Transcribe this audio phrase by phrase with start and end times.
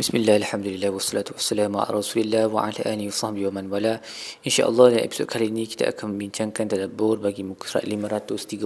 [0.00, 4.00] Bismillah, Alhamdulillah, wassalatu wassalamu ala rasulillah wa ala alihi wa sahbihi wa man wala.
[4.48, 8.64] InsyaAllah dalam episod kali ini kita akan membincangkan tadabbur bagi muka surat 530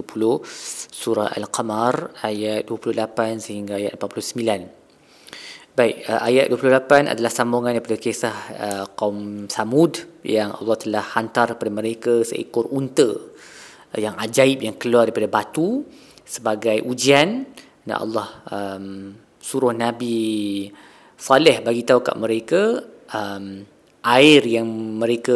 [0.95, 8.35] Surah Al-Qamar ayat 28 sehingga ayat 49 Baik, uh, ayat 28 adalah sambungan daripada kisah
[8.55, 14.79] uh, kaum Samud yang Allah telah hantar kepada mereka seekor unta uh, yang ajaib yang
[14.79, 15.83] keluar daripada batu
[16.23, 17.43] sebagai ujian.
[17.83, 19.11] Dan Allah um,
[19.43, 20.71] suruh Nabi
[21.25, 23.65] Saleh bagi tahu kat mereka um,
[24.05, 24.69] air yang
[25.01, 25.33] mereka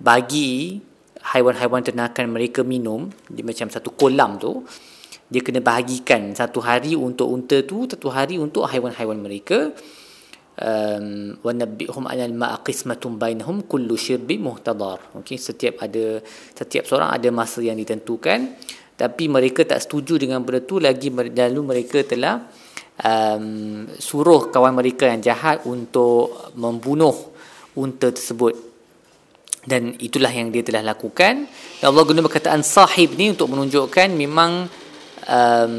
[0.00, 0.80] bagi
[1.20, 4.64] haiwan-haiwan ternakan mereka minum dia macam satu kolam tu
[5.28, 9.76] dia kena bahagikan satu hari untuk unta tu satu hari untuk haiwan-haiwan mereka.
[10.56, 15.12] Um, wa nabbihum anal ma'a qismatun bainahum kullu shirbi muhtadar.
[15.20, 16.24] Okey setiap ada
[16.56, 18.56] setiap seorang ada masa yang ditentukan.
[18.96, 22.48] Tapi mereka tak setuju dengan benda tu lagi lalu mereka telah
[23.02, 27.14] um, suruh kawan mereka yang jahat untuk membunuh
[27.76, 28.54] unta tersebut.
[29.66, 31.50] Dan itulah yang dia telah lakukan.
[31.82, 34.70] Dan Allah guna perkataan sahib ni untuk menunjukkan memang
[35.26, 35.74] um,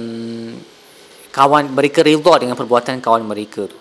[1.32, 3.80] kawan mereka redha dengan perbuatan kawan mereka tu.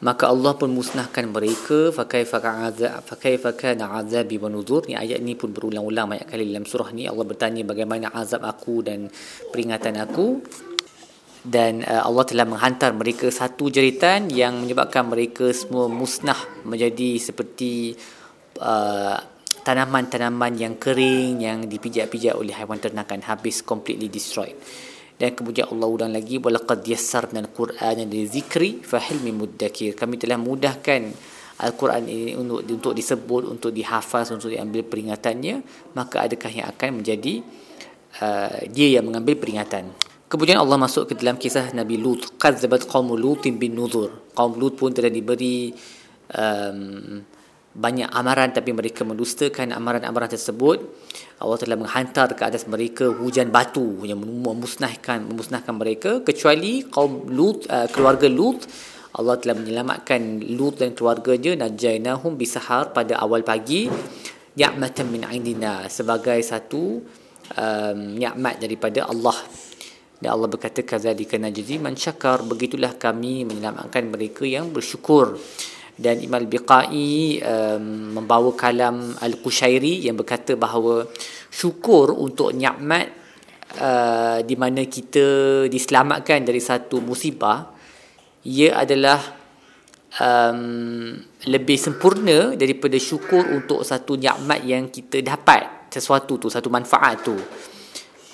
[0.00, 1.92] Maka Allah pun musnahkan mereka.
[1.92, 4.88] Fakaifa ka'azab fakaifa kana azabi wa nuzur.
[4.88, 7.04] Ni ayat ni pun berulang-ulang banyak kali dalam surah ni.
[7.04, 9.12] Allah bertanya bagaimana azab aku dan
[9.52, 10.40] peringatan aku
[11.40, 16.36] dan uh, Allah telah menghantar mereka satu jeritan yang menyebabkan mereka semua musnah
[16.68, 17.96] menjadi seperti
[18.60, 19.16] uh,
[19.64, 24.56] tanaman-tanaman yang kering yang dipijak-pijak oleh haiwan ternakan habis completely destroyed.
[25.20, 29.92] Dan kemudian Allah ulang lagi walaqad yassarna al-Qur'ana lizikri fahil min muddakir.
[29.92, 31.12] Kami telah mudahkan
[31.60, 35.60] Al-Quran ini untuk untuk disebut untuk dihafaz untuk diambil peringatannya
[35.92, 37.44] maka adakah yang akan menjadi
[38.24, 39.92] uh, dia yang mengambil peringatan
[40.30, 42.38] Kemudian Allah masuk ke dalam kisah Nabi Lut.
[42.38, 44.30] Qadzabat qaum Lutin bin Nuzur.
[44.30, 45.74] Kaum Lut pun telah diberi
[46.38, 47.18] um,
[47.74, 50.86] banyak amaran tapi mereka mendustakan amaran-amaran tersebut.
[51.42, 57.66] Allah telah menghantar ke atas mereka hujan batu yang memusnahkan memusnahkan mereka kecuali kaum Lut
[57.66, 58.70] uh, keluarga Lut
[59.10, 63.90] Allah telah menyelamatkan Lut dan keluarganya najainahum bisahar pada awal pagi
[64.54, 67.02] ni'matan min indina sebagai satu
[67.58, 69.34] um, nikmat daripada Allah
[70.20, 75.40] dan Allah berkata kadzalika najzi man syakar begitulah kami menyelamatkan mereka yang bersyukur.
[76.00, 81.04] Dan Imam Biqai um, membawa kalam Al-Qushairi yang berkata bahawa
[81.52, 83.12] syukur untuk nikmat
[83.76, 87.68] uh, di mana kita diselamatkan dari satu musibah
[88.48, 89.20] ia adalah
[90.24, 97.16] um, lebih sempurna daripada syukur untuk satu nikmat yang kita dapat sesuatu tu satu manfaat
[97.20, 97.36] tu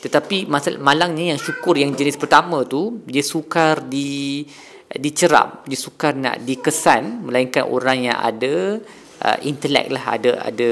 [0.06, 4.46] tetapi masalah malangnya yang syukur yang jenis pertama tu dia sukar di
[4.86, 8.78] dicerap, dia sukar nak dikesan melainkan orang yang ada
[9.26, 10.70] uh, intelek lah, ada ada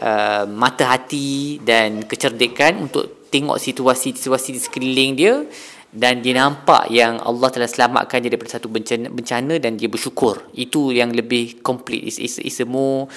[0.00, 5.44] uh, mata hati dan kecerdikan untuk tengok situasi-situasi di sekeliling dia
[5.92, 10.48] dan dia nampak yang Allah telah selamatkan dia daripada satu bencana, bencana dan dia bersyukur.
[10.56, 12.08] Itu yang lebih complete.
[12.08, 13.12] It's, it's, it's a more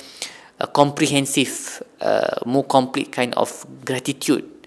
[0.59, 3.51] uh, comprehensive, uh, more complete kind of
[3.87, 4.58] gratitude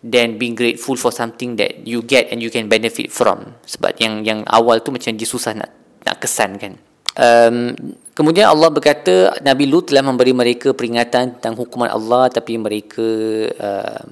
[0.00, 3.60] then being grateful for something that you get and you can benefit from.
[3.68, 5.70] Sebab yang yang awal tu macam dia susah nak
[6.04, 6.74] nak kesan kan?
[7.20, 7.76] Um,
[8.16, 13.06] kemudian Allah berkata Nabi Lut telah memberi mereka peringatan tentang hukuman Allah tapi mereka
[13.50, 14.04] uh,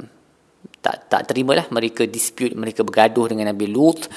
[0.82, 4.08] tak tak terimalah mereka dispute mereka bergaduh dengan Nabi Lut.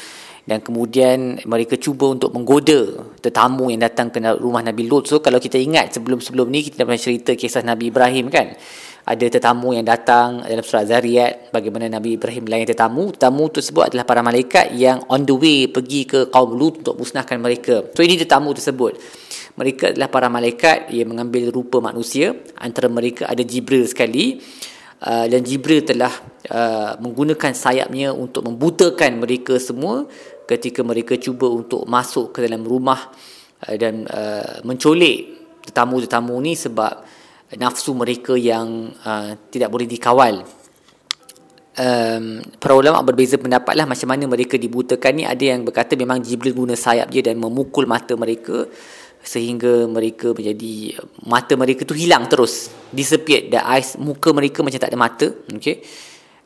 [0.41, 5.05] Dan kemudian mereka cuba untuk menggoda tetamu yang datang ke rumah Nabi Lut.
[5.05, 8.57] So kalau kita ingat sebelum-sebelum ni kita pernah cerita kisah Nabi Ibrahim kan
[9.01, 13.09] ada tetamu yang datang dalam surat Zariyat bagaimana Nabi Ibrahim layan tetamu.
[13.09, 17.41] Tetamu tersebut adalah para malaikat yang on the way pergi ke kaum Lut untuk musnahkan
[17.41, 17.81] mereka.
[17.97, 19.01] So ini tetamu tersebut.
[19.57, 22.37] Mereka adalah para malaikat yang mengambil rupa manusia.
[22.61, 24.37] Antara mereka ada Jibril sekali.
[25.01, 26.13] Uh, dan Jibril telah
[26.53, 30.05] uh, menggunakan sayapnya untuk membutakan mereka semua
[30.45, 33.09] ketika mereka cuba untuk masuk ke dalam rumah
[33.65, 37.01] uh, dan uh, mencolik tetamu-tetamu ni sebab
[37.59, 40.43] nafsu mereka yang uh, tidak boleh dikawal.
[41.71, 45.23] Um, para ulama berbeza pendapat lah macam mana mereka dibutakan ni.
[45.23, 48.67] Ada yang berkata memang Jibril guna sayap dia dan memukul mata mereka
[49.21, 50.97] sehingga mereka menjadi
[51.29, 55.77] mata mereka tu hilang terus disappeared the eyes muka mereka macam tak ada mata okey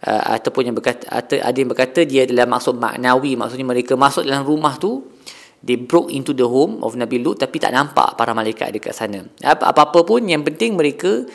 [0.03, 4.43] uh, ataupun yang berkata ada yang berkata dia adalah maksud maknawi maksudnya mereka masuk dalam
[4.43, 5.07] rumah tu
[5.65, 9.25] they broke into the home of Nabi Lut tapi tak nampak para malaikat dekat sana.
[9.41, 11.25] Apa-apa pun yang penting mereka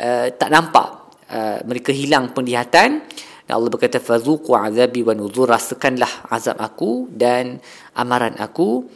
[0.00, 1.04] uh, tak nampak.
[1.28, 3.04] Uh, mereka hilang penglihatan.
[3.44, 7.60] Dan Allah berkata fazuqu azabi wa nuzur rasakanlah azab aku dan
[7.92, 8.88] amaran aku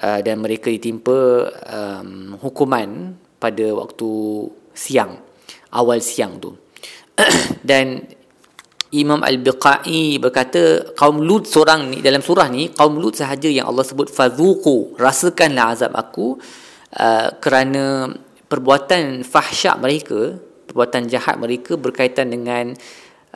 [0.00, 4.08] uh, dan mereka ditimpa um, hukuman pada waktu
[4.72, 5.20] siang
[5.76, 6.56] awal siang tu
[7.68, 8.00] dan
[8.92, 13.88] Imam Al-Biqai berkata kaum Lut seorang ni dalam surah ni kaum Lut sahaja yang Allah
[13.88, 16.36] sebut fadhuqu rasakanlah azab aku
[17.00, 18.12] uh, kerana
[18.52, 20.36] perbuatan fahsyak mereka
[20.68, 22.76] perbuatan jahat mereka berkaitan dengan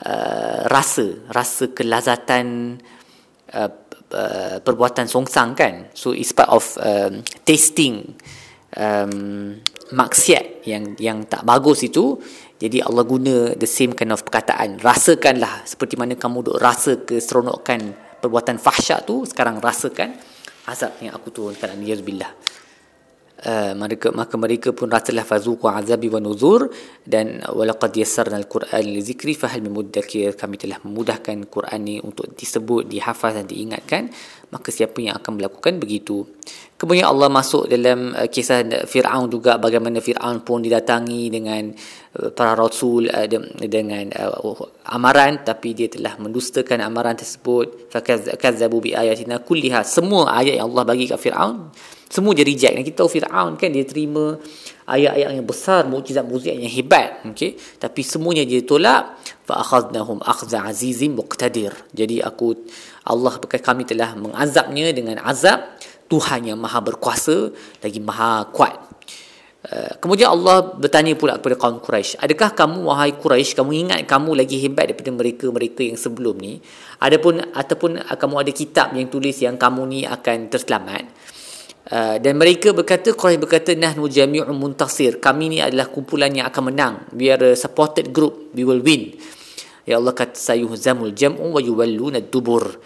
[0.05, 2.77] uh, rasa rasa kelazatan
[3.57, 3.71] uh,
[4.13, 5.89] uh, perbuatan songsang kan?
[5.97, 8.13] So it's part of um, tasting
[8.77, 9.57] um,
[9.93, 12.19] maksiat yang yang tak bagus itu
[12.57, 14.81] jadi Allah guna the same kind of perkataan.
[14.81, 17.93] Rasakanlah seperti mana kamu duk rasa keseronokan
[18.25, 19.29] perbuatan fahsyat tu.
[19.29, 20.17] Sekarang rasakan
[20.65, 21.77] azab yang aku turunkan.
[21.77, 22.33] Alhamdulillah.
[23.37, 26.73] Uh, mereka, maka mereka pun rasalah fazuku azabi wa nuzur
[27.05, 30.33] dan walaqad yassarna al-Quran li zikri fahal mudakkir?
[30.33, 34.09] Kami telah memudahkan Quran ni untuk disebut dihafaz dan diingatkan.
[34.49, 36.25] Maka siapa yang akan melakukan begitu?
[36.81, 41.77] Kemudian Allah masuk dalam uh, kisah Firaun juga bagaimana Firaun pun didatangi dengan
[42.17, 43.29] uh, para rasul uh,
[43.69, 44.65] dengan uh,
[44.97, 47.93] amaran tapi dia telah mendustakan amaran tersebut.
[47.93, 49.85] Fakazzabu bi ayatina kulliha.
[49.85, 51.69] Semua ayat yang Allah bagi kat Firaun
[52.12, 52.76] semua dia reject.
[52.76, 54.36] Dan kita tahu Fir'aun kan dia terima
[54.84, 57.24] ayat-ayat yang besar, mukjizat-mukjizat yang hebat.
[57.32, 57.56] Okay?
[57.56, 59.16] Tapi semuanya dia tolak.
[59.48, 62.56] فَأَخَذْنَهُمْ أَخْذَ عَزِيزٍ مُقْتَدِرٍ Jadi aku,
[63.08, 65.76] Allah berkata kami telah mengazabnya dengan azab
[66.12, 68.76] Tuhan yang maha berkuasa lagi maha kuat.
[69.62, 74.34] Uh, kemudian Allah bertanya pula kepada kaum Quraisy, adakah kamu wahai Quraisy kamu ingat kamu
[74.34, 76.58] lagi hebat daripada mereka-mereka yang sebelum ni?
[76.98, 81.06] Adapun ataupun kamu ada kitab yang tulis yang kamu ni akan terselamat?
[81.87, 85.23] Uh, dan mereka berkata Quraisy berkata nahnu jami'un muntasir.
[85.23, 86.95] Kami ni adalah kumpulan yang akan menang.
[87.15, 88.51] We are a supported group.
[88.59, 89.15] We will win.
[89.87, 92.83] Ya Allah kata sayuhzamul jam'u wa yuwalluna dubur.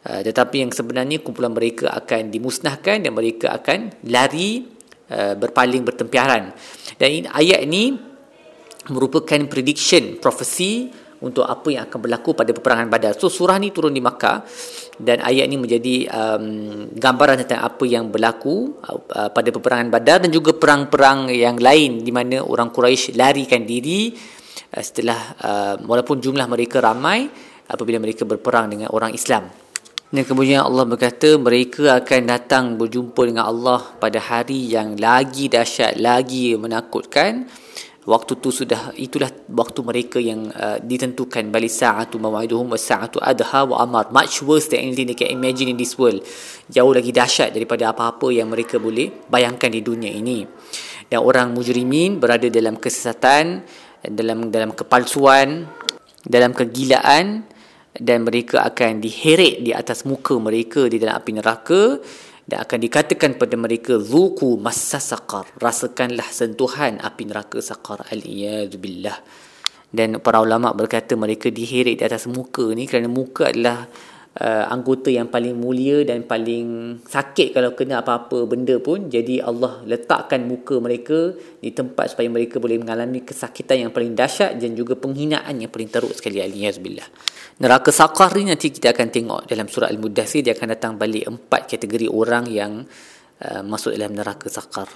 [0.00, 4.64] Uh, tetapi yang sebenarnya kumpulan mereka akan dimusnahkan dan mereka akan lari
[5.12, 6.56] uh, berpaling bertempiaran.
[6.96, 8.00] Dan ini, ayat ini
[8.88, 13.12] merupakan prediction prophecy untuk apa yang akan berlaku pada peperangan Badar.
[13.18, 14.46] So surah ni turun di Makkah
[15.02, 16.44] dan ayat ni menjadi um,
[16.94, 22.12] gambaran tentang apa yang berlaku uh, pada peperangan Badar dan juga perang-perang yang lain di
[22.14, 24.14] mana orang Quraisy larikan diri
[24.74, 27.26] uh, setelah uh, walaupun jumlah mereka ramai
[27.66, 29.50] apabila mereka berperang dengan orang Islam.
[30.08, 36.00] Dan kemudian Allah berkata mereka akan datang berjumpa dengan Allah pada hari yang lagi dahsyat,
[36.00, 37.44] lagi menakutkan
[38.08, 43.68] waktu tu sudah itulah waktu mereka yang uh, ditentukan bali sa'atu maw'iduhum was sa'atu adha
[43.68, 44.08] wa amar.
[44.08, 46.24] Much worse than anything they can imagine in this world.
[46.72, 50.48] Jauh lagi dahsyat daripada apa-apa yang mereka boleh bayangkan di dunia ini.
[51.04, 53.64] Dan orang mujrimin berada dalam kesesatan
[54.04, 55.68] dalam dalam kepalsuan
[56.24, 57.44] dalam kegilaan
[57.98, 61.80] dan mereka akan diheret di atas muka mereka di dalam api neraka
[62.48, 68.08] dan akan dikatakan pada mereka zuku massa saqar rasakanlah sentuhan api neraka saqar.
[68.08, 69.20] Al-iyadzubillah.
[69.92, 73.84] Dan para ulama berkata mereka diheret di atas muka ni kerana muka adalah
[74.38, 79.82] uh, anggota yang paling mulia dan paling sakit kalau kena apa-apa benda pun jadi Allah
[79.84, 84.94] letakkan muka mereka di tempat supaya mereka boleh mengalami kesakitan yang paling dahsyat dan juga
[84.94, 87.06] penghinaan yang paling teruk sekali aliyazbillah
[87.58, 91.74] neraka saqar ni nanti kita akan tengok dalam surah al-mudathir dia akan datang balik empat
[91.74, 92.72] kategori orang yang
[93.42, 94.86] uh, masuk dalam neraka saqar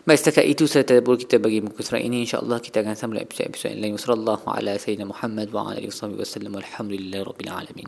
[0.00, 2.24] Baik, setakat itu saya tadabur kita bagi muka surat ini.
[2.24, 4.00] InsyaAllah kita akan sambung episod-episod lain.
[4.00, 5.12] Wassalamualaikum warahmatullahi wabarakatuh.
[5.12, 6.52] Muhammad wa ala alihi wasallam.
[6.56, 7.78] Alhamdulillah rabbil alamin.